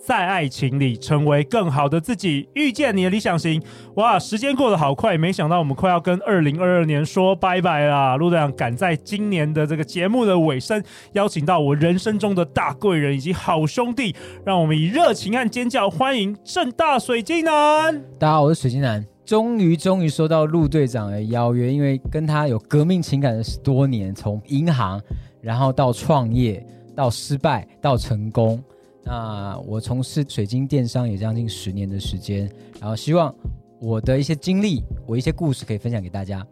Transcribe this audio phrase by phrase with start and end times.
[0.00, 3.62] 在爱情里成为更好的自己，遇见你的理想型。
[3.96, 8.16] 哇，时间过得好快，没想到我们快要跟二零二二年说拜拜啦。
[8.16, 18.02] 陆队长赶在今年的这个节目的尾声，邀请到我人生中的大贵人以及好兄弟，让我们以热情和尖叫欢迎正大水晶男。
[18.18, 19.04] 大家好，我是水晶男。
[19.26, 25.00] 终于，终于收到陆队长的邀约，因为跟他有革命情感的十多年，从银行，
[25.42, 28.60] 然后到创业，到失败，到成功。
[29.04, 32.50] 那我从事水晶电商也将近十年的时间，
[32.80, 33.34] 然后希望
[33.80, 36.46] 我的一些经历，我一些故事可以分享给大家。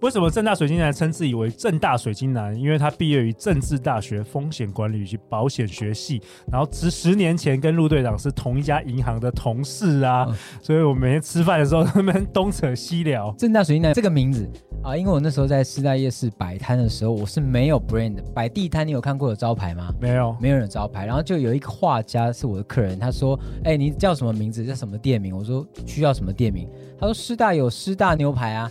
[0.00, 2.58] 为什么正大水晶男称自己为正大水晶男？
[2.58, 13.30] 因为他毕业于政治大学风险管理以及保险学系，然后十十年前跟陆队长是同一家银行的同事啊，嗯、所以我每天吃饭的时候他们东扯西聊。
[13.36, 14.48] 正大水晶男这个名字
[14.82, 19.92] 啊，因为我那时候在师大夜市摆摊的时候，我是没有 brand 的摆地摊，你有看过有招牌吗？
[20.00, 21.04] 没有，没有人招牌。
[21.04, 24.64] 然后就有一个画家是我的客人，他说：“哎，你叫什么名字？
[24.64, 26.66] 叫什么店名？”我说：“需要什么店名？”
[26.98, 28.70] 他说：“师大有师大牛排啊。”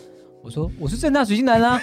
[0.49, 1.79] 我说我是正大水晶男啦，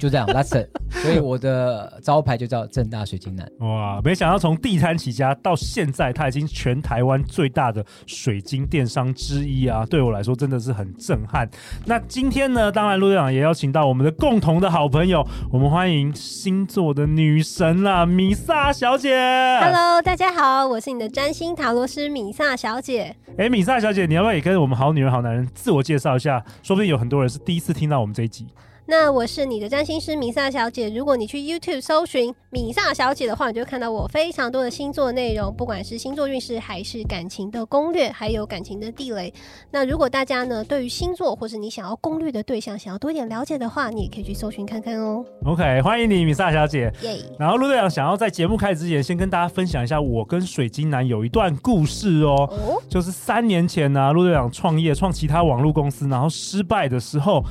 [0.00, 0.68] 就这样，That's it。
[0.88, 3.44] 所以我的招牌就叫正大水晶男。
[3.58, 9.84] 哇，没想到从地摊起家到现在，他已经全台湾最大的水晶电商之一啊！
[9.90, 11.50] 对我来说真的是很震撼。
[11.86, 19.16] 那今天呢，当然陆队长也邀请到我们的共同的好朋友，我们欢迎星座的女神啦，米萨小姐。
[19.60, 23.16] Hello，大家好，我是你的占星塔罗师米萨小姐。
[23.36, 26.40] 哎，米萨小姐，你要不要也跟我们好女人好男人自我介绍一下？
[26.62, 28.46] 说不定有很多人是第一次听到我们这一集。
[28.86, 30.90] 那我是你的占星师米萨小姐。
[30.90, 39.32] 如果你去 YouTube 搜寻米萨小姐的话，你就会看到我非常多的星座内容，不管是星座运势，还是感情的攻略，还有感情的地雷。
[39.70, 45.24] 那如果大家呢，对于星座或是你想要攻略的对象，想要多一点了解的话，你也可以去搜寻看看哦。
[45.46, 46.92] OK，欢迎你，米萨小姐。
[47.00, 47.16] 耶。
[47.38, 52.46] 然后陆队长想要在节目开始之前，先跟大家分享一下我跟水晶男有一段故事哦。
[52.50, 52.82] 哦。
[52.86, 57.42] 就是三年前呢、啊，陆队长创业创其他网络公司，然后失败的时候。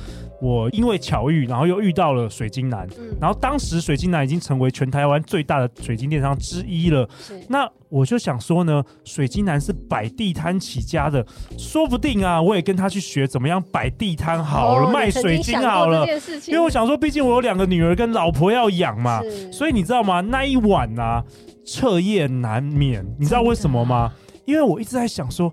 [0.42, 7.08] 我因为巧遇，然后又遇到了水晶男，嗯、然后当时水晶男已经成为全台湾最大的水晶电商之一了。
[7.48, 11.24] 那我就想说呢，水晶男是摆地摊起家的，
[11.58, 16.06] 说不定啊，我也跟他去学怎么样摆地摊好了，哦、卖水晶好了。
[16.46, 19.20] 因为我想说，毕竟我有两个女儿跟老婆要养嘛，
[19.52, 20.20] 所以你知道吗？
[20.20, 21.24] 那一晚啊，
[21.64, 23.06] 彻夜难眠。
[23.18, 24.12] 你知道为什么吗？
[24.44, 25.52] 因为我一直在想说，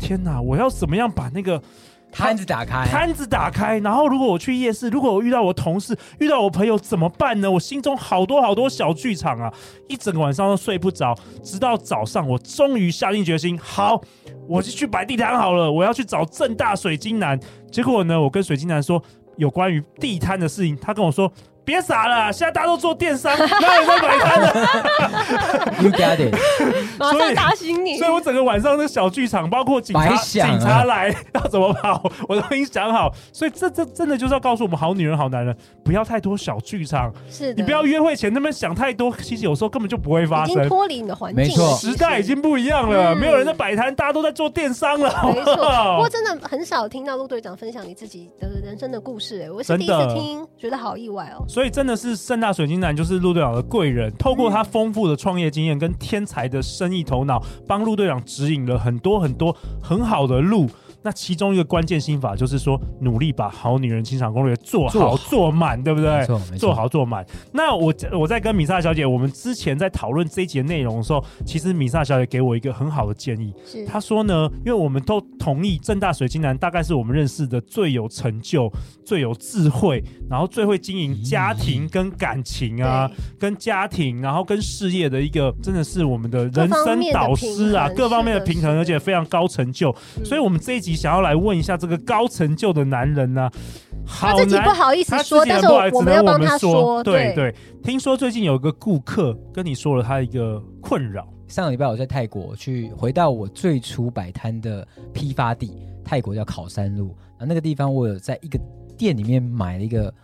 [0.00, 1.62] 天哪，我要怎么样把那个。
[2.12, 7.50] 摊子打开，摊子打开，然后如果我去夜市，如果我遇到我同事，遇到我朋友怎么办呢？
[7.50, 9.52] 我心中好多好多小剧场啊，
[9.88, 14.00] 一整个晚上都睡不着，直到早上，我终于下定决心，好，
[14.46, 17.40] 我就去摆地摊好了，我要去找正大水晶男。
[17.70, 19.02] 结果呢，我跟水晶男说
[19.38, 21.32] 有关于地摊的事情，他跟我说。
[21.64, 24.48] 别傻了，现在大家都做电商， 哪有在摆摊的
[25.82, 26.34] ？You got it，
[26.98, 27.98] 马上打醒你。
[27.98, 33.12] 所以我整个晚上的小剧场，包括警察警察来要怎么跑， 我都已经想好。
[33.32, 37.12] 所以这这真的就是要告诉我们好女人好男人，不要太多小剧场。
[37.30, 40.54] 是的，你不要约会前那边想太多，其实有时候根本就不会发生。
[40.54, 45.32] 已经脱离你的环境，没错，时代已经不一样了，没有人在摆摊，大家都在做电商了。
[45.32, 45.54] 没错，
[45.94, 51.44] 不过真的很少听到陆队长分享你自己的人生的故事，哎，我是第一次听，觉得好意外哦。
[51.52, 60.66] 所以真的是盛大水晶男就是陆队长的贵人，透过他丰富的创业经验跟天才的生意头脑，帮陆队长指引了很多很多很好的路。
[61.04, 66.24] 那其中一个关键心法就是说，努力把好女人情场攻略做好做满，对不对？
[66.56, 67.26] 做好做满。
[67.52, 73.52] 那我我在跟米萨小姐，我们之前在讨论这一节内容的时候，其实米萨小姐给我一个很好的建议。
[73.66, 78.72] 是，她说呢，因为我们都同意正大水晶男大概是我们认识的最有成就、
[79.04, 89.92] 最有智慧，然后最会经营家庭跟感情啊，嗯、跟家庭，然后跟事业的一个，真的是我们的人生导师啊，各方面的平衡，而且非常高成就。
[90.24, 90.92] 所以，我们这一集。
[91.02, 93.52] 想要来问一下这个高成就的男人呢、啊？
[94.06, 97.02] 他自己不好意思说，但是我们要帮他说。
[97.02, 97.52] 对对，
[97.82, 101.26] 听说最近有一个顾客跟你说了他一个困扰。
[101.52, 105.70] 上个礼拜我在泰国去，回到我最初摆摊的批发地，
[106.02, 107.14] 泰国叫考山路。
[107.38, 108.58] 那那个地方我有在一个
[108.96, 110.14] 店里面买了一个，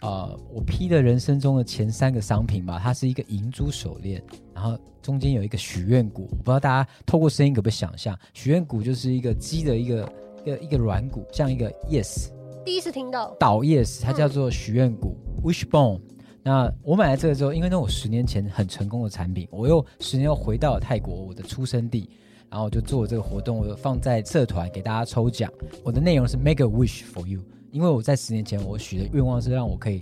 [0.00, 2.80] 呃，我批的人生中的前三个商品吧。
[2.80, 4.22] 它是一个银珠手链，
[4.54, 6.28] 然后中间有一个许愿鼓。
[6.30, 10.08] 我不知道大家透过声音可不可以想象，许愿鼓就是一个鸡的一个。
[10.44, 12.28] 一个一个软骨，像一个 yes
[12.64, 13.34] 第一次听到。
[13.36, 15.98] 倒 yes，它叫做许愿谷 Wishbone。
[16.46, 22.08] 那我买了这个之后，因为那我十年前很成功的产品，我又十年后回到了泰国，我的出生地，
[22.48, 25.52] 然后就做这个活动，我放在社团给大家抽奖。
[25.82, 30.00] 我的内容是 Make a wish for you，因为我在十年前我许的愿望是让我可以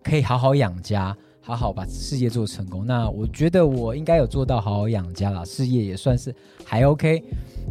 [0.00, 2.86] 可以好好养家，好好把事业做成功。
[2.86, 6.32] 那我觉得我应该有做到好好养家了，事业也算是
[6.64, 7.20] 还 OK。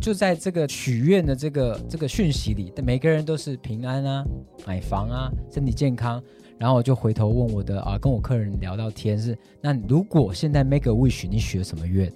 [0.01, 4.25] 就在这个许愿的这个这个讯息里，每个人都是平安啊，
[4.67, 6.21] 买房啊，身体健康。
[6.59, 12.11] 然后我就回头问我的啊，跟我客人聊到天是，那如果现在 make a wish，你许了什么愿？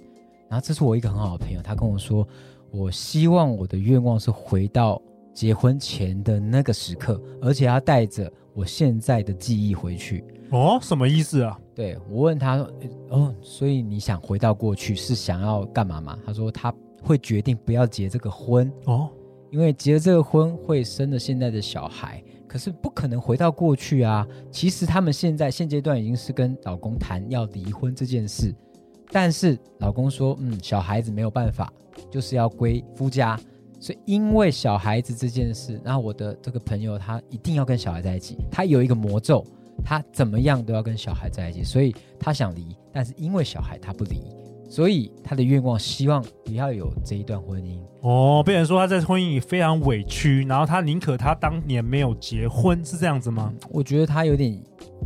[0.50, 2.28] 然后这是我一个很好的朋友，他跟我说，
[2.70, 5.00] 我希望我的愿望是回到
[5.32, 10.22] 结婚前的那个时刻，而且要带着我现在的记忆回去。
[10.50, 11.58] 哦，什么意思啊？
[11.74, 12.56] 对，我问他，
[13.08, 16.18] 哦，所以你想回到过去是想要干嘛吗？
[16.24, 19.08] 他说他会决定不要结这个婚哦，
[19.50, 22.22] 因为结了这个婚会生了现在的小孩。
[22.54, 24.24] 可是不可能回到过去啊！
[24.48, 28.54] 其实他们现在现阶段已经是跟老公谈要离婚这件事，
[29.10, 31.72] 但是老公说，嗯，小孩子没有办法，
[32.08, 33.36] 就是要归夫家。
[33.80, 39.44] 所以因为小孩子这件事，然后我的这个朋友他一定要跟小孩在一起，他有一个魔咒，
[39.84, 44.20] 他怎么样都要跟小孩在一起，所以他想离，但是因为小孩他不离。
[44.74, 48.42] 所以他的愿望希望不要有这一段婚姻哦。
[48.44, 53.52] 被人说他在婚姻里非常委屈，然后他宁可他当年没有结婚，是这样子吗？
[53.54, 54.60] 嗯，我觉得他有点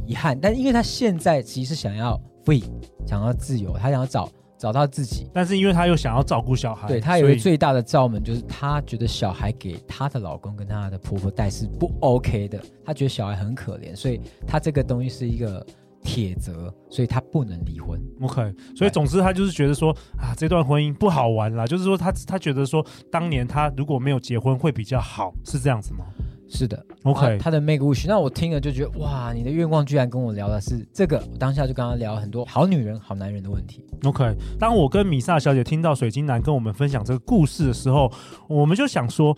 [0.07, 2.65] 遗憾，但因为他现在其实想要 free，
[3.07, 4.27] 想要自由，他想要找
[4.57, 15.67] 找到自己，但是因为他又想要照顾小孩，对，他有一个最大的罩门，就是他觉得小孩给他的老公跟他的婆婆带是不 OK 的，他觉得小孩很可怜，所以他这个东西是一个。
[16.09, 18.01] 铁则，所以他不能离婚。
[18.23, 21.67] OK，所以总之他就是觉得说啊，这段婚姻不好玩啦。
[21.67, 26.07] 就是说他他觉得说，当年他如果没有结婚会比较好，是这样子吗？
[26.49, 26.83] 是的。
[27.03, 31.23] OK，他的 make wish，那我听了就觉得哇，你的愿望居然跟我聊的是这个。
[31.31, 33.85] 我当下就跟他聊很多好女人、好男人的问题。
[34.05, 38.11] OK，当我跟米萨小姐听到水晶男跟我们分享这个故事的时候，
[38.49, 39.37] 我们就想说。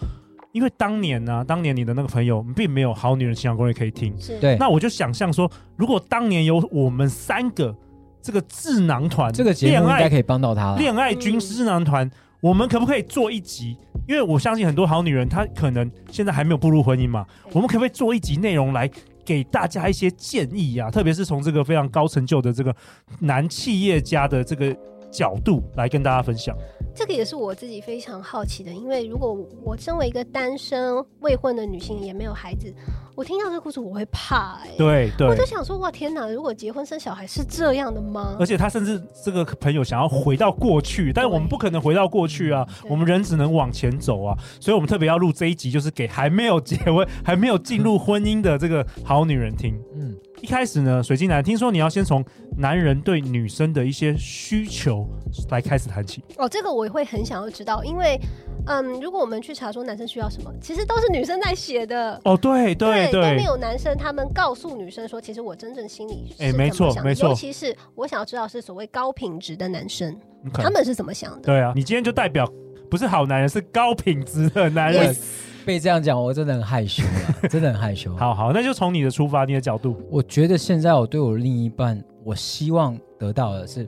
[0.53, 4.57] 因为当年呢、啊，当年你的那个朋友并没有《好女人情感攻略》可以听，是对。
[4.59, 7.75] 那我就想象说，如果当年有我们三个
[8.21, 10.75] 这个智囊团，这个节目应该可以帮到他。
[10.77, 12.11] 恋爱军师智囊团，
[12.41, 13.77] 我们可不可以做一集？
[14.09, 17.25] 因为我相信很多好女人，她可能现在还没有步入婚姻嘛。
[17.53, 18.91] 我们可不可以做一集内容来
[19.25, 20.91] 给大家一些建议、啊？
[20.91, 22.75] 特别是从这个非常高成就的这个
[23.21, 24.77] 男企业家的这个。
[25.11, 26.57] 角度来跟大家分享，
[26.95, 28.73] 这个也是我自己非常好奇的。
[28.73, 32.73] 因为如果我身为一个单身未婚的女性，也没有孩子，
[33.15, 34.69] 我听到这个故事我会怕、欸。
[34.69, 36.29] 哎，对对，我就想说，哇，天哪！
[36.29, 38.37] 如果结婚生小孩是这样的吗？
[38.39, 44.37] 而且他甚至这个朋友想要回到过去，但是我们不可能回到过去啊，我们人只能往前走啊。
[44.61, 49.81] 所以我们特别要录这一集，就是给还没有结婚、还没有进入婚姻的这个好女人听。
[49.95, 50.17] 嗯。
[50.41, 52.25] 一开始呢，水晶男，听说你要先从
[52.57, 55.07] 男人对女生的一些需求
[55.51, 56.23] 来开始谈起。
[56.37, 58.19] 哦，这个我也会很想要知道，因为，
[58.67, 62.21] 嗯，如果我们去查说男生需要什么，其实都是女生在写的。
[62.25, 70.17] 哦，对对对，都没有男生他们告诉女生说，其实我真正心里是哎，没错没错，尤其是我想要知道是所谓高品质的男生.
[70.55, 71.43] 他们是怎么想的？
[71.43, 72.51] 对啊，你今天就代表
[72.91, 75.17] 不是好男人，是高品质的男人。
[75.65, 78.17] 被这样讲，我真的很害羞了， 真的很害羞。
[78.17, 79.95] 好好，那就从你的出发，你的角度。
[80.11, 83.87] 我觉得现在我对我另一半，我希望得到的是，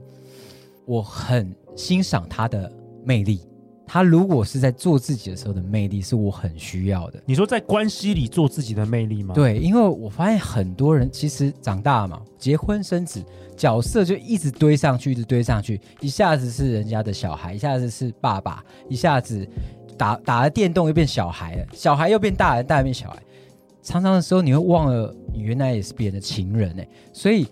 [0.84, 2.70] 我很欣赏他的
[3.04, 3.40] 魅力。
[3.86, 7.20] 他如果是在做自己的时候的魅力，是我很需要的。
[7.24, 9.34] 你说在关系里做自己的魅力吗？
[9.34, 13.22] 对，因为我发现很多人其实长大嘛，结婚生子，
[13.62, 19.48] 角色就一直堆上去，一直堆上去，一下子是人家的小孩，一下子是爸爸，一下子。
[19.96, 23.22] 打打了电动又变小孩了，小孩又变大人，大人变小孩。
[23.82, 26.88] 常常的时候你会忘了，你原来也是别人的情人哎。
[27.12, 27.46] 所以，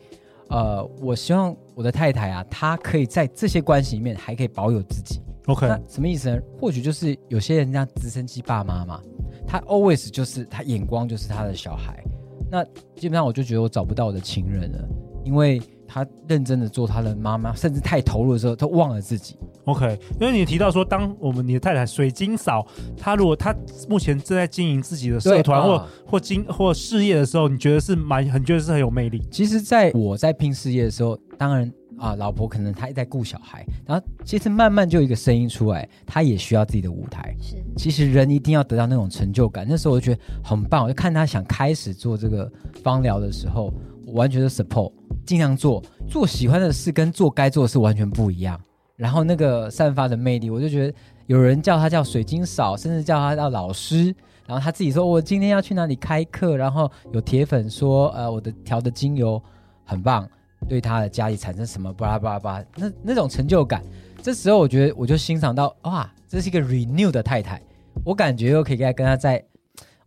[0.48, 5.20] 呃，我希望我的太太啊，她可以在这些关系里面还可以保有自己。
[5.46, 6.40] OK，那什么意思呢？
[6.58, 9.00] 或许就是有些人家直升机爸妈嘛，
[9.46, 12.02] 他 always 就是他眼光就是他的小孩。
[12.50, 12.64] 那
[12.96, 14.88] 基本上我就觉得我找不到我的情人了，
[15.24, 15.62] 因为。
[15.92, 19.36] 他认真的做他的妈妈，甚至太投入的时候，他忘了自己。
[19.64, 22.64] OK，因为你提到说，当我们你的太太水晶嫂，
[22.96, 23.54] 她如果她
[23.88, 29.20] 目前正在经营自己的社团或、啊、或经或事业的时候，你觉得是蛮很觉得是很有魅力。
[29.32, 37.34] 其实，在我在拼事业的时候，当然啊，老婆可能她也在顾小孩，然后其实慢慢就有一个声音出来，她也需要自己的舞台。
[37.40, 39.66] 是，其实人一定要得到那种成就感。
[39.68, 42.50] 那时候我就觉得很棒，我就看她想开始做这个
[42.82, 43.72] 芳疗的时候，
[44.06, 44.92] 我完全是 support。
[45.30, 48.60] 尽量做做喜欢的事，跟做该做的事完全不一样。
[48.96, 50.94] 然后那个散发的魅力，我就觉得
[51.28, 54.12] 有人叫他叫水晶嫂，甚至叫他叫老师。
[54.44, 59.40] 然后他自己说：“我今天要去哪里开课？”然后有铁粉说：“呃，我的调的精油
[59.84, 60.28] 很棒，
[60.68, 63.84] 对他的家里产生什么巴拉巴拉巴拉，那那种成就感。”
[64.20, 67.62] 这时候我觉得我就欣赏到，哇，这是一个 renew 的太太，
[68.04, 69.40] 我感觉又可以跟他在，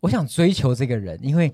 [0.02, 1.50] 我想追求这个人，因为。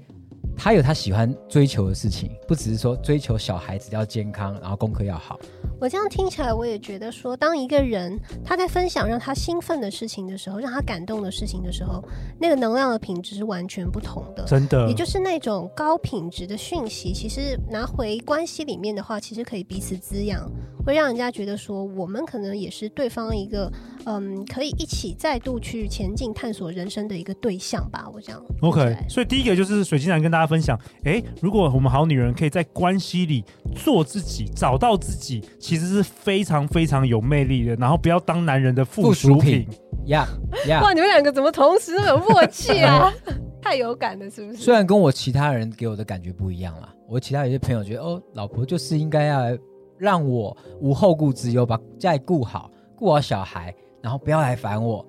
[0.60, 5.40] 他有他喜欢追求的事情，不只是说追求小孩子要健康，然后功课要好。
[5.80, 12.04] 我这样听起来，我也觉得说，当一个人他在分享让他兴奋的事情的时候，让他感动的事情的时候，
[12.38, 14.44] 那个能量的品质是完全不同的。
[14.44, 20.52] 真的，也就是那种高品质的讯息，其实拿回关系里面的话，其实可以彼此滋养，
[20.86, 23.72] 会让人家觉得说，我们可能也是对方一个，
[24.10, 28.10] 嗯，可以一起再度去前进探索人生的一个对象吧。
[28.12, 28.44] 我这样。
[28.62, 37.76] OK，所以第一个就是水晶男跟大家分享，哎，如果我们好女人可以在关系里做自己，找到自己，其实是非常非常有魅力的。
[37.76, 39.68] 然后不要当男人的附属品。
[40.06, 40.28] 呀
[40.68, 40.82] 呀！
[40.82, 43.14] 哇，你们两个怎么同时那么有默契啊？
[43.62, 44.58] 太有感了，是不是？
[44.58, 49.56] 虽然跟我其他人给我的感觉不一样啦，我其他有些朋友觉得，哦，老婆就是应该要
[50.00, 55.06] 让我无后顾之忧，把家里顾好，顾好小孩，然后不要来烦我，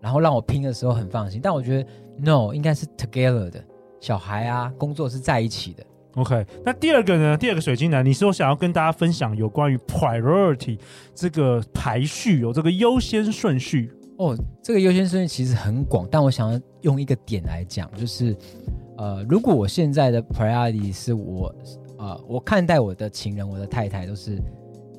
[0.00, 1.40] 然后让我拼的时候很放心。
[1.42, 3.64] 但我觉得，no，应该是 together 的。
[4.00, 5.84] 小孩啊，工作是在一起的。
[6.16, 7.36] OK，那第二个呢？
[7.36, 10.78] 第二个水晶男，你说想要跟大家分享有关于 priority
[11.14, 14.36] 这个排序，有这个优先顺序哦。
[14.62, 18.36] 这个优先顺序其实很广，但我想要用一个点来讲，就是
[18.96, 21.52] 呃，如果我现在的 priority 是我
[21.98, 24.38] 呃，我看待我的情人、我的太太都是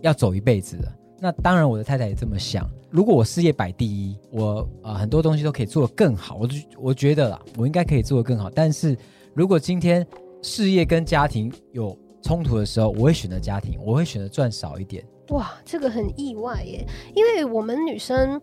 [0.01, 0.91] 要走一辈子的，
[1.25, 2.69] 那当然我的太太也这么想。
[2.91, 8.47] 如果我事业摆第一，我呃很多东西都可以做得更好，我就我觉得啦，我应该可以做得更好。
[8.47, 8.95] 但是
[9.33, 10.05] 如果今天
[10.43, 15.03] 事业跟家庭有冲突的时候，我会选择家庭，我会选择赚少一点。
[15.29, 18.39] 哇，这个很意外耶，因为我们女生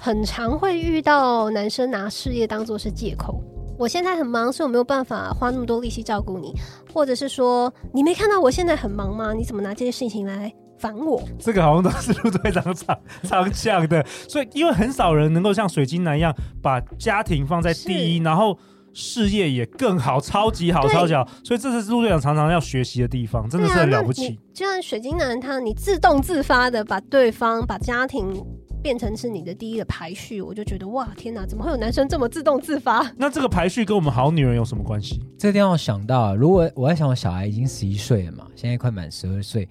[0.00, 3.42] 很常会遇到男生拿事业当做是借口。
[3.78, 6.54] 我现在很忙，所以我没有办法花那么多力气照顾你，
[6.94, 9.34] 或者是说你没看到我现在很忙吗？
[9.34, 10.50] 你怎么拿这些事情来？
[10.82, 18.58] 烦我，这个好像都是陆队长常常讲的，所以因为很少人能够像水晶男一样把家庭放在第一，然后
[18.92, 24.36] 事业也更好，超级好，超级好，所以这是陆队长常常要学习的地方，真的是很了不起。
[24.52, 28.44] 就像水晶男他，你自动自发的把对方把家庭
[28.82, 33.08] 变成是你的第一的排序，我就觉得哇，天哪，怎么会有男生这么自动自发？
[33.16, 35.20] 那这个排序跟我们好女人有什么关系？
[35.38, 39.68] 这个地方我想到，如果我在想，我小孩已经十一岁了嘛，现在快满十二岁。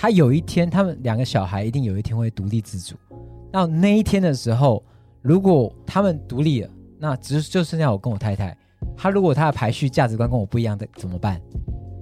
[0.00, 2.96] 他有一天，他们两个小孩一定有一天会独立自主。
[3.52, 4.82] 到那一天的时候，
[5.20, 8.56] 如果他们独立了，那只就剩下我跟我太太。
[8.96, 11.38] 他如果他的排序价值观跟我不一样的怎么办？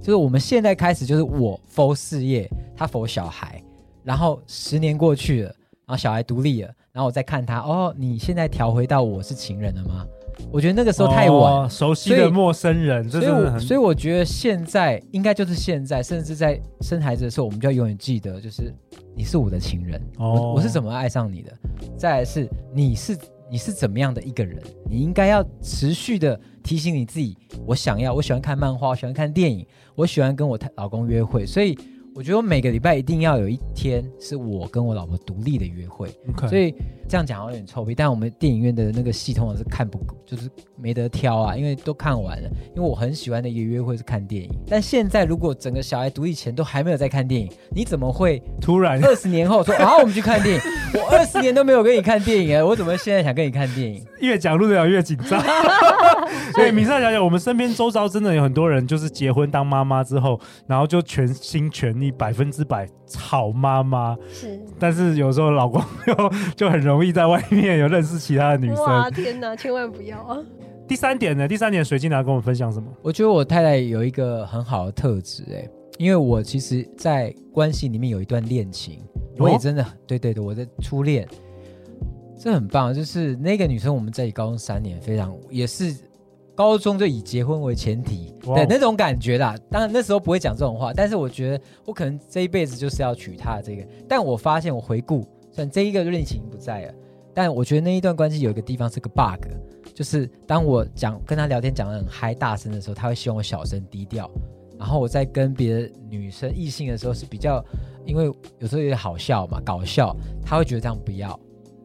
[0.00, 3.60] 就是我们现在开始，就是我 for 事业，他 for 小孩。
[4.04, 5.48] 然后十年过去了，
[5.84, 10.06] 然后小孩独立了，然后我再看他，哦，你现在调回到我是情人了吗？
[10.50, 18.72] 我觉得那个时候太晚，哦、熟悉的陌生人，所以，所以，所以我觉得现在应该就是现在，甚至在生孩子的时候，我们就要永远记得，就是
[19.14, 21.52] 你是我的情人，哦、我我是怎么爱上你的，
[21.96, 23.18] 再来是你是
[23.50, 31.78] 你是怎么样的一个人，你应该要持续的提醒你自己，我想要，我喜欢看漫画，我喜欢看电影，我喜欢跟我老公约会，所以。
[32.18, 36.48] 我觉得我每个礼拜一定要有一天是我跟我老婆独立的约会，Okay.
[36.48, 36.74] 所以
[37.08, 37.94] 这样讲有点臭屁。
[37.94, 42.50] 但我们电影院的那个系统是看不，就是没得挑啊，因为都看完了。
[42.74, 44.50] 因为我很喜欢的一个约会是看电影。
[44.68, 50.60] 但现在如果整个小孩独立前都还没有在看电影，你怎么会突然 二十年后说啊我们去看电影？
[50.94, 54.04] 我二十年都没有跟你看电影啊，我怎么现在想跟你看电影？
[54.18, 55.40] 越讲陆队长越紧张。
[56.54, 62.14] 所以米萨小姐，我们身边周遭真的有很多人，就是结婚当妈妈之后，然后就全心全意。
[62.18, 68.84] 百分之百好妈妈是，但是有时候老公又就很容易在外面有认识其他的女生。
[68.84, 70.38] 哇，天哪，千万不要啊！
[70.88, 71.46] 第三点呢？
[71.46, 72.90] 第三点，水晶男跟我们分享什么？
[73.02, 78.98] 我觉得我太太有一个很好的特质，哎，因为我其实，在关系里面有一段恋情，
[79.38, 81.28] 我也真的，哦、对对对，我的初恋，
[82.38, 82.92] 这很棒。
[82.92, 85.94] 就是那个女生，我们在一起高中三年，非常也是。
[86.58, 89.56] 高中就以结婚为前提，对那种感觉啦。
[89.70, 93.86] 当然那时候不会讲这种话，但是我觉得我可能这一辈子就是要娶她的这个。
[94.08, 95.20] 但我发现我回顾，
[95.52, 96.94] 虽然这一个恋情不在了，
[97.32, 99.46] 但我觉得那一段关系有一个地方是个 bug，
[99.94, 104.28] 就是当我讲跟她聊天讲的很嗨大声的时候，她会希望我小声低调。
[104.76, 107.64] 然后我在跟别的女生异性的时候是比较，
[108.04, 108.24] 因为
[108.58, 110.12] 有时候有点好笑嘛，搞笑，
[110.44, 111.38] 她会觉得这样不要。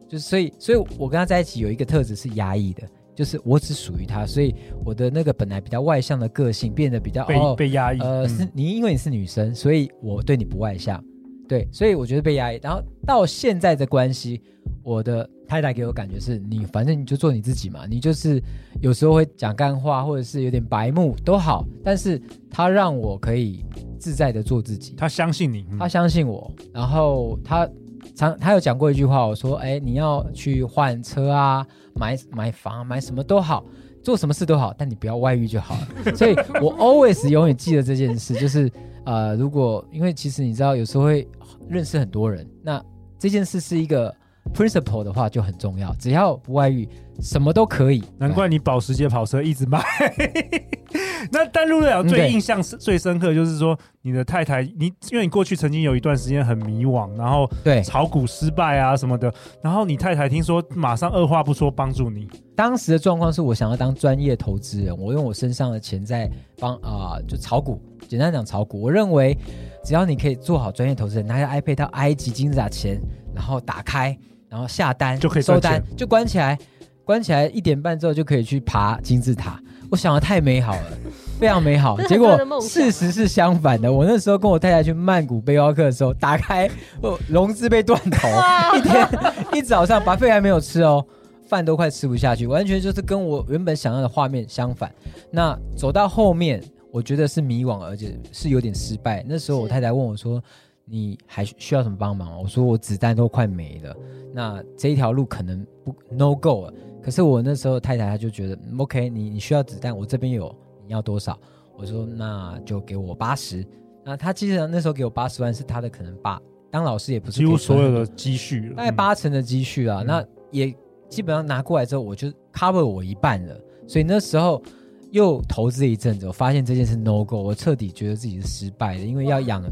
[0.08, 2.82] 就是所以，所以我跟他在一起有一个特质是压抑的。
[3.14, 4.54] 就是我只属于他，所以
[4.84, 7.98] 我的那个本来比较外向的个性变得比较被、哦、被压抑。
[8.00, 11.02] 呃，是你因为你是女生，所以我对你不外向，
[11.48, 12.58] 对，所以我觉得被压抑。
[12.62, 14.40] 然后到现在的关系，
[14.82, 18.42] 我的太太给我感觉是你，反正你就做你自己嘛，你就是
[18.80, 23.64] 有时候会讲干话，或者是有点白目都好，但是他让我可以
[23.98, 27.68] 自在的做自己，他相信你，他相信我，然后他
[28.14, 33.64] 常他有讲过一句话，我说，哎，你要去换车啊，买买房，买什么都好，
[34.02, 36.12] 做什么事都好，但你不要外遇就好了。
[36.16, 38.70] 所以我 always 永远记得这件事，就是
[39.04, 41.28] 呃，如果因为其实你知道，有时候会
[41.68, 42.82] 认识很多人，那
[43.18, 44.14] 这件事是一个。
[44.52, 46.86] Principle 的话就很重要，只要不外遇，
[47.20, 48.02] 什么都可以。
[48.18, 49.82] 难怪你保时捷跑车一直卖。
[51.32, 62.28] 那但陆队长最印象最深刻就是说，你的太太，你因为你过去曾经有一段时间很迷惘，然后对炒股失败啊什么的，然后你太太听说马上二话不说帮助你。
[62.54, 67.80] 当时的状况是我想要当专业投资人，我用我身上的钱在帮啊、呃，就炒股。
[68.06, 69.36] 简单讲炒股，我认为
[69.82, 73.00] 只要你可以做好专业投资人，拿下 iPad 到埃及金字塔前，
[73.34, 74.16] 然后打开。
[74.46, 76.56] 然后下单就可以收单，就关起来，
[77.04, 79.60] 关起来一点半之后就可以去爬金字塔。
[79.90, 80.98] 我想的太美好了，
[81.38, 82.00] 非常美好。
[82.02, 83.92] 结果事实是相反的。
[83.92, 86.68] 我那时候跟我太太去曼谷背包客的时候，打开，
[87.02, 88.28] 哦，融资被断头，
[88.76, 89.08] 一天
[89.52, 91.04] 一早上把肺还没有吃哦，
[91.46, 94.90] 饭都快吃不下去，完全就是跟我原本想要的画面相反。
[95.30, 99.24] 那走到后面，我觉得是迷惘，而且是有点失败。
[99.28, 100.42] 那时候我太太问我说。
[100.86, 102.38] 你还需要什么帮忙？
[102.42, 103.96] 我说我子弹都快没了，
[104.34, 106.74] 那这一条路可能不 no go 了。
[107.04, 110.54] 可是我那时候太太她就觉得 OK，你你需要子弹，我这边有，
[110.86, 111.38] 你要多少？
[111.76, 113.62] 我说那就给我八十。
[114.02, 120.00] 那他基本上那时候给我八十万是他的可能八，当老师也不是几乎所有的积蓄了，大概八成的积蓄啊。
[120.02, 120.74] 嗯、那也
[121.08, 123.60] 基本上拿过来之后，我就 cover 我一半了。
[123.86, 124.62] 所以那时候
[125.10, 129.62] 又投资一阵子，我发现这件事 no go，我彻底觉得自己是失败的，因为要养。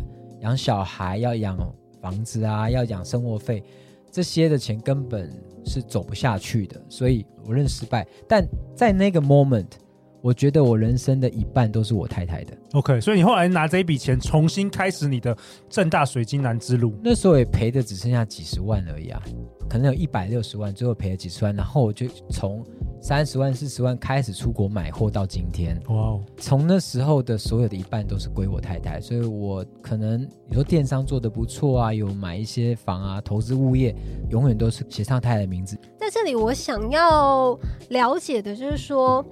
[0.42, 1.56] 养小孩要养
[2.00, 3.62] 房子啊，要养生活费，
[4.12, 5.32] 这些的钱根本
[5.64, 8.06] 是走不下去的，所以我认失败。
[8.28, 9.66] 但在那个 moment，
[10.22, 12.56] 我觉得我人生的一半都是我太太的。
[12.72, 15.36] OK，所以你后来拿这一笔钱重新开始你的
[15.68, 16.94] 正大水晶男之路。
[17.02, 19.20] 那时候也赔的只剩下几十万而已啊，
[19.68, 22.64] 可能有一百六十万，最后赔了几十万，然后我就从。
[23.04, 26.24] 三十万、四十万开始出国买货到今天，哇哦！
[26.36, 33.92] 从那时候的所有的一半都是归我太太，所以我可能你说电商做的不错啊，有买一些房啊，投资物业，
[34.30, 35.76] 永远都是写上太太的名字。
[35.98, 37.58] 在这里，我想要
[37.88, 39.26] 了解的就是说。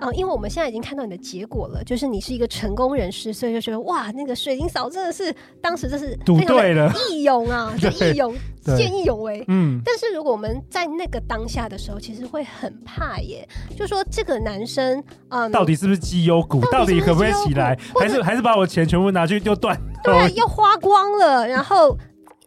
[0.00, 8.34] 嗯，因为我们现在已经看到你的结果了，就是你是一个成功人士，所以就觉得哇，那个水晶嫂真的是当时真是赌对了，义勇啊， 就义勇
[8.76, 9.44] 见义勇为。
[9.48, 16.60] 嗯，但是如果我们在那个当下的时候，其实会很怕耶，就说这个男生啊，嗯、到底是不是绩优股？
[16.70, 17.76] 到底可不可以起来？
[17.98, 19.76] 还是还是把我钱全部拿去就断？
[20.04, 21.48] 对，要花光了。
[21.48, 21.96] 然后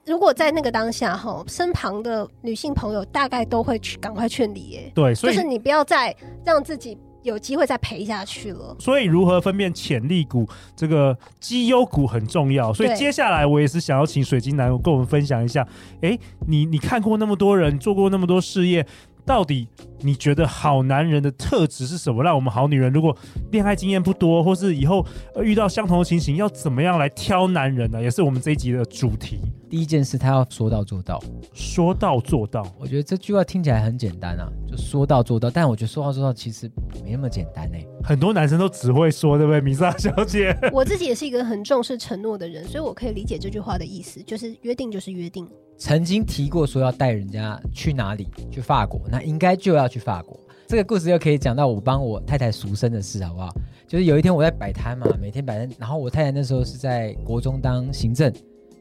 [0.06, 6.98] 如果在那个当下哈，身旁的女性朋友大概都会去赶快劝你耶，对，所以就是你不要再让自己。
[7.24, 10.48] 有机会再赔下去了，所以如何分辨潜力股？
[10.76, 12.74] 这个绩优股很重要。
[12.74, 15.68] 所以接下来我也是想要请水晶男跟我们分享一下。
[16.02, 18.86] 哎，你你看过那么多人，做过那么多事业。
[19.26, 19.68] 到底
[20.00, 22.24] 你觉得好男人的特质是什么？
[22.24, 23.16] 让我们好女人如果
[23.52, 25.06] 恋爱经验不多，或是以后
[25.42, 28.02] 遇到相同的情形，要怎么样来挑男人呢？
[28.02, 29.40] 也是我们这一集的主题。
[29.70, 31.22] 第一件事，他要说到做到。
[31.54, 35.50] 说到做到，我觉得这句话听起来很简单啊，就说到做到。
[35.50, 36.70] 但我觉得说到做到其实
[37.04, 37.78] 没那么简单呢。
[38.04, 40.54] 很多男生都只会说，对不对，米萨小姐？
[40.74, 45.48] 我自己也是一个很重视承诺的人，所以我可以理解这句话的意思，就是约定就是约定。
[45.82, 48.28] 曾经提过说要带人家去哪里？
[48.52, 50.40] 去法国，那应该就要去法国。
[50.68, 53.52] 这个故事又可以讲到我帮我太太赎身的事，好不好？
[53.88, 58.32] 就是有一天我在摆摊嘛，每天摆摊，然后我太太那时候是在国中当行政，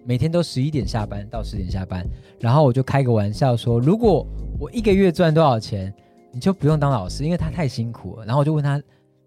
[0.04, 2.06] 每天都十一点下班到十点下班，
[2.38, 4.26] 然后我就开个玩笑说，如果
[4.58, 5.90] 我一个月赚多少钱，
[6.30, 8.26] 你就不用当老师，因为他太辛苦了。
[8.26, 8.76] 然后我就问他，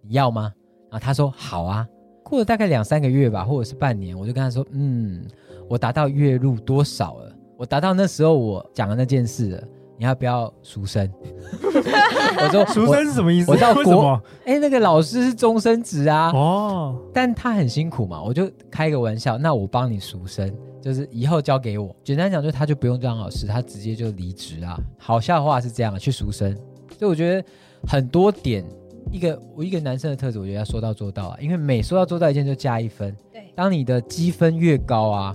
[0.03, 0.53] 你要吗？
[0.91, 1.87] 然后他说好啊。
[2.21, 5.25] 过了大概两三个月吧，或者是半年，我就跟他说，嗯，
[5.67, 7.35] 我达到月入多少了？
[7.63, 9.63] 我达到那时候我讲的那件事了，
[9.97, 11.09] 你要不要赎身？
[11.63, 13.49] 我说赎身是什么意思？
[13.49, 16.29] 我到国哎、欸，那个老师是终身职啊。
[16.33, 21.95] 哦，但他很辛苦嘛，我就开个玩笑，那我帮你赎身，就是以后交给我。
[22.03, 24.77] 简单讲，就他就不用当老师，他直接就离职啊。
[24.97, 26.53] 好笑话是这样，去赎身。
[26.99, 27.47] 所以我觉得
[27.87, 28.65] 很多点，
[29.09, 33.15] 一个我一个男生的特质，我觉得要说到做到啊，因为每说到做到一件就加一分。
[33.31, 35.33] 对，当你的积分越高啊。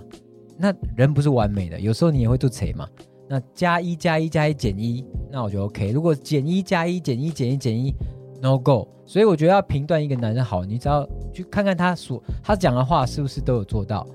[0.59, 2.89] 那人不是完美的，有时候你也会做贼嘛。
[3.29, 5.91] 那加一加一加一减一，那我就 OK。
[5.93, 7.95] 如果减一加一减一减一减一
[8.43, 8.89] ，no go。
[9.07, 14.07] 所以我觉得要评断一个男人好，你只要去看看他所他讲的话是不是都有做到。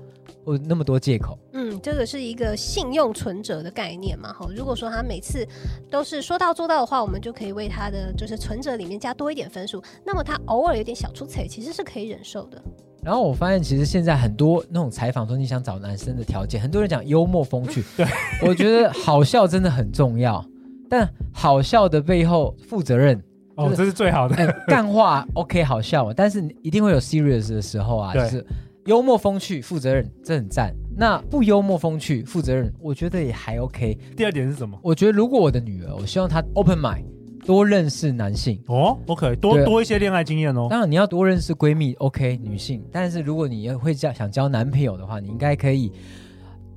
[0.44, 1.38] 或那么多借口。
[1.54, 4.30] 嗯，这个是一个信用存折的概念嘛？
[4.30, 5.46] 哈，如果说他每次
[5.90, 9.82] 都是说到做到的话，我们就可以为他的就是存折里面加多一点分数。
[10.04, 12.62] 那么他偶尔有点小出彩，其实是可以忍受的。
[13.04, 17.84] 然后我发现，其实现在很多那种采访说你想找男生的条件，很多人讲幽默风趣。
[17.98, 18.06] 对，
[18.46, 20.44] 我觉得好笑真的很重要，
[20.88, 23.22] 但好笑的背后负责任
[23.56, 24.34] 哦，这是最好的。
[24.66, 28.44] 干话 OK 好笑，但是一定会有 serious 的时候啊，就是
[28.86, 30.74] 幽默风趣、负责任，这很赞。
[30.96, 33.98] 那不幽默风趣、负责任，我觉得也还 OK。
[34.16, 34.78] 第二点是什么？
[34.82, 37.04] 我觉得如果我的女儿，我希望她 open mind。
[37.44, 40.66] 多认识男性哦，OK，多多一些恋爱经验哦。
[40.70, 42.82] 当然你要多认识闺蜜，OK，女性。
[42.90, 45.92] 但是如果你要会交想交男朋友的话，你应该可以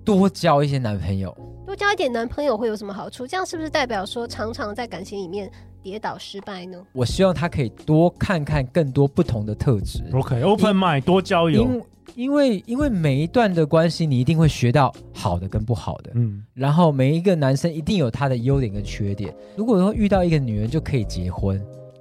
[0.04, 1.36] 多交一些男朋友。
[1.66, 3.26] 多交一点男朋友会有什么好处？
[3.26, 5.50] 这样是不是代表说常常在感情里面
[5.82, 6.78] 跌倒失败呢？
[6.94, 10.04] 我希望他可以多看看更多不同的特质。
[10.14, 11.64] OK，Open mind，多交友。
[11.64, 11.82] 因
[12.32, 19.34] 为因为每一段的关系，你一定会学到好的跟不好的，嗯，然后每一个男生一定有他的优点跟缺点。
[19.56, 21.58] 如果说遇到一个女人就可以结婚，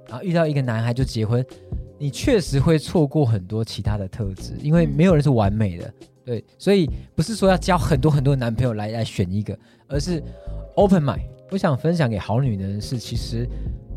[0.07, 1.45] 然后遇到一个男孩就结婚，
[1.99, 5.93] 你确实会错过很多其他的特质，因为没有人是完美的，
[6.25, 10.23] 对，所以不是说要交很多很多男朋友来来选一个，而是
[10.75, 11.21] open mind。
[11.51, 13.47] 我想分享给好女人的是，其实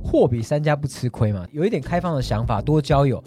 [0.05, 3.23] 货比三家不吃亏嘛，有一点开放的想法，多交友。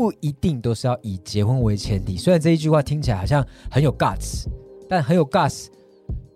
[0.00, 4.46] 不一定都是要以结婚为前提，虽然这一句话听起来好像很有 guts，
[4.88, 5.66] 但很有 guts，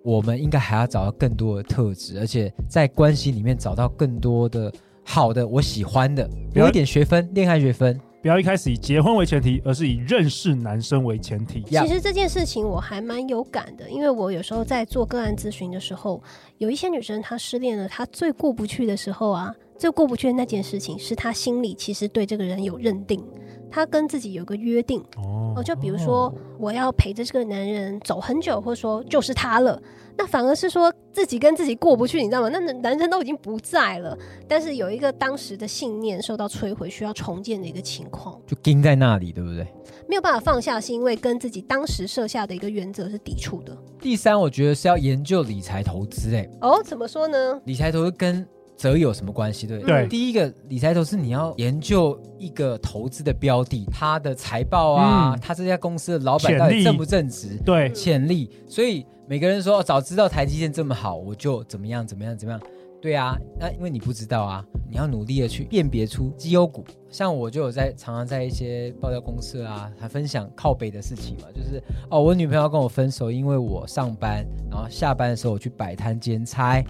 [0.03, 4.71] 我们应该还要找到更多的特质，而且在关系里面找到更多的
[5.03, 11.63] 好的，我喜欢的，有一点学分，恋爱学分，不要一开始以结婚为前提，而是以认识男生为前提。
[11.63, 16.23] 其实这件事情我还蛮有感的，因为我有时候在做个案咨询的时候，
[16.59, 23.23] 有一些女生她失恋了，她最过不去的时候啊，最过不去的那件事情是他心里其实对这个人有认定。
[23.71, 29.79] 他跟自己有个约定哦，就比如说我要陪着这个男人走很久，或者说就是他了。
[30.17, 32.49] 那反而是说自己跟自己过不去，你知道吗？
[32.49, 34.17] 那男生都已经不在了，
[34.49, 39.67] 但是有一个当时的信念受到摧毁，需要重建的一个情况，就钉在那里，对不对？
[40.09, 43.77] 没有办法放下，是因为跟自己当时设下的一个原则是抵触的。
[44.01, 46.33] 第三，我觉得是要研究理财投资。
[46.35, 47.61] 哎，哦，怎么说呢？
[47.65, 49.67] 理财投资跟则有什么关系？
[49.67, 57.57] 对对，第一个理财投资，你要研究一个投资的标的，它的财报啊，他、嗯、这家公司的老板到底正不正直？
[57.65, 58.51] 对，潜力。
[58.69, 62.61] 所以每个人说，早知道台积电这么好，我就怎么样怎么样怎么样。
[63.01, 66.83] 对啊，那因为你不知道啊，你要努力的去辨别出绩优股。
[67.11, 76.83] 像我就有在常常在一些报料公司啊，还分享靠北的事情嘛，就是哦，我女朋友跟我分手，因为我上班，然后下班的时候我去摆摊兼差。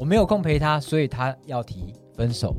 [0.00, 2.56] 我没有空陪他，所以他要提分手。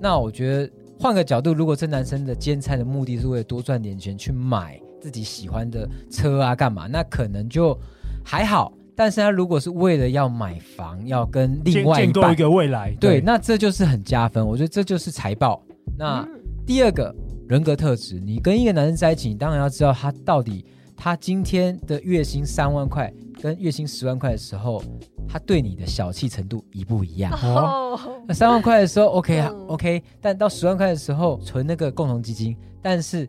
[0.00, 6.86] 那我觉得换个角度，如果这男生的兼差的目的是为了多赚点钱去买自己喜欢的车啊，干嘛？
[6.86, 7.76] 那可能就
[8.24, 8.72] 还好。
[8.94, 14.46] 但是他如果是为了要买房，要跟另外一半建构一个 未来，对，对，那这就是很加分。
[14.46, 15.60] 我觉得这就是财报。
[15.98, 16.24] 那
[16.64, 17.12] 第二个
[17.48, 20.64] 人格特质，你跟一个男生在一起，你当然要知道他到底
[20.96, 24.82] 他今天的月薪三万块跟月薪十万块的时候。
[25.30, 27.30] 他对你的小气程度一不一样？
[27.42, 33.28] 哦，那三万块的时候，OK 啊，OK，但到十万块的时候，存那个共同基金，但是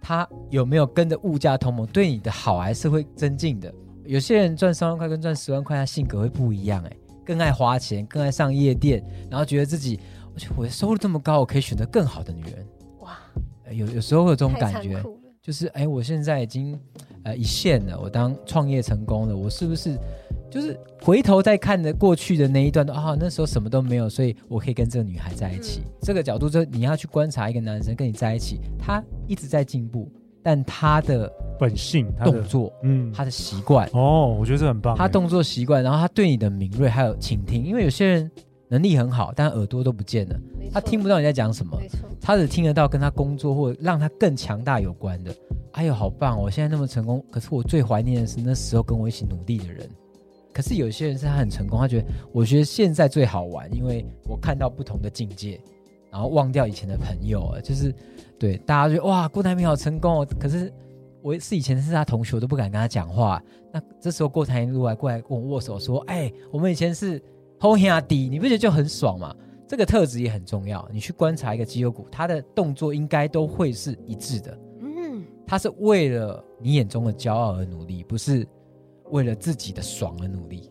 [0.00, 1.84] 他有没有跟着物价同盟？
[1.88, 3.74] 对你的好还是会增进的。
[4.04, 6.96] 有些人赚三万块跟赚十万块，他性格会不一样，哎，
[7.26, 9.98] 更爱花钱，更爱上夜店，然后觉得自己，
[10.56, 12.64] 我的收入这么高，我可以选择更好的女人。
[13.00, 13.18] 哇，
[13.72, 15.02] 有有时候会有这种感觉，
[15.42, 16.78] 就是哎，我现在已经
[17.24, 19.96] 呃一线了，我当创业成功了，我是不是？
[20.50, 25.80] 就是回头再看的过去的那一段啊，那时候什么都没有，所以我可以跟这个女孩在一起。
[25.84, 30.10] 嗯、这个角度，就你要去观察一个男生跟你在一起，他一直在进步，
[30.42, 34.96] 但他的本性、动作，嗯，他的习惯，哦，我觉得这很棒。
[34.96, 38.28] 他动作习惯，然后他对你的敏锐还有倾听，因为有些人
[38.70, 40.40] 能力很好，但耳朵都不见了，
[40.72, 41.76] 他听不到你在讲什么，
[42.20, 45.34] 他只听得到跟他工作或者让他更强大有关的。
[45.72, 46.40] 哎呦，好棒！
[46.40, 49.88] 我现在那么成功，可是我最怀念的是那时候跟我一起努力的人。
[50.52, 55.60] 可是有些人是他很成功，他觉得我觉得现在最好玩，因为我看到不同的境界，
[56.10, 57.94] 然后忘掉以前的朋友啊，就是
[58.38, 60.28] 对大家觉得哇，郭台铭好成功哦。
[60.38, 60.72] 可是
[61.22, 63.42] 我是以前是他同学，我都不敢跟他讲话。
[63.72, 67.22] 那这时候郭台铭如果来过来跟我握手，说：“哎，我们以前是
[67.60, 69.32] 好兄弟，你不觉得就很爽吗？”
[69.68, 70.88] 这个特质也很重要。
[70.92, 74.58] 你去观察一个绩优股，他的动作应该都会是一致的。
[74.80, 78.44] 嗯，他是为了你眼中的骄傲而努力，不是。
[79.10, 80.70] 为了自己的爽而努力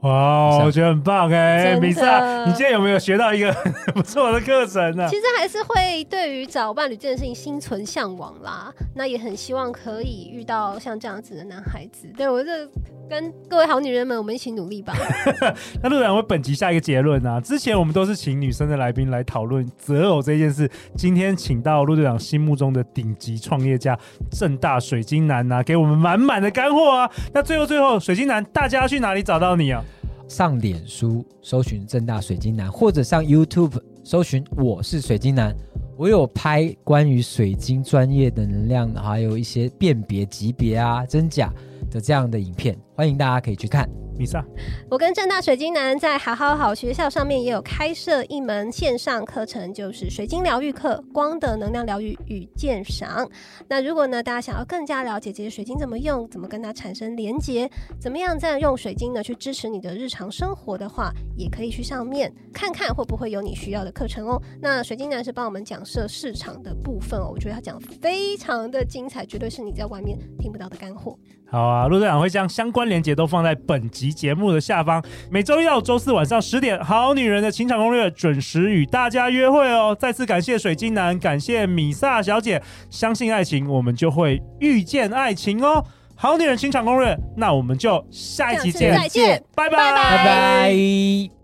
[0.00, 3.52] 哇，我觉得很棒哎，米莎，你今天有没有学到一个
[3.94, 5.06] 不错的课程呢？
[5.10, 12.08] 其实还是会对于找伴侣这件事情心存向往啦，那也很希望可以遇到像这样子的男孩子。
[12.16, 12.66] 对，我这
[13.10, 14.94] 跟各位好女人们，我们一起努力吧。
[15.82, 23.98] 那陆队长，我本集下一个结论啊，之前我们都是请女生的来宾来讨论择偶这件事，今天请到陆队长心目中的顶级创业家
[24.30, 27.10] 正大水晶男啊，给我们满满的干货啊。
[27.34, 29.84] 那最后最后，水晶男，大家去哪里找到你啊？
[30.30, 35.52] 上脸书搜寻正大水晶男，或者上 YouTube 搜寻我是水晶男。
[35.96, 41.52] 我有拍关于水晶专业的能量，还有一些辨别级别啊真假
[41.90, 43.90] 的这样的影片，欢迎大家可以去看。
[44.20, 44.44] 米萨，
[44.90, 53.26] 我跟正大水晶男在好好好学校上面也有开设一门线上课程，就是水晶疗愈课，光的能量疗愈与鉴赏。
[53.66, 57.66] 那如果呢，大家想要更加了解这些水晶怎么用，怎么跟它产生连接，
[57.98, 64.38] 怎么样再用水晶呢去支持你的日常生活的话，也可以去上面看看会不会有你需要的课程哦。
[64.60, 71.18] 那水晶男是帮我们讲设市场的部分哦，我觉得他讲非常的精彩，绝对是你在外面听不到的干货。
[71.46, 75.02] 好啊，陆队长会将相关连接都放在本集节目的下方。
[75.30, 79.96] 每周一到周四晚上十点，《好女人的情场攻略》准时与大家约会哦。
[79.98, 85.84] 再次感谢水晶男，感谢米萨小姐，相信爱情，我们就会遇见爱情哦。
[86.14, 91.39] 好女人情场攻略，那我们就下一集见，再见，拜拜，拜拜。